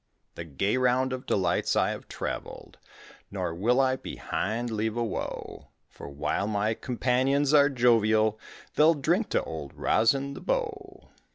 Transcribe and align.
The 0.33 0.45
gay 0.45 0.77
round 0.77 1.13
of 1.13 1.27
delights 1.27 1.75
I 1.75 1.91
have 1.91 2.07
traveled, 2.07 2.79
Nor 3.29 3.53
will 3.53 3.79
I 3.79 3.97
behind 3.97 4.71
leave 4.71 4.97
a 4.97 5.03
woe, 5.03 5.67
For 5.91 6.09
while 6.09 6.47
my 6.47 6.73
companions 6.73 7.53
are 7.53 7.69
jovial 7.69 8.39
They'll 8.73 8.95
drink 8.95 9.29
to 9.29 9.43
Old 9.43 9.75
Rosin 9.75 10.33
the 10.33 10.41
Bow. 10.41 11.09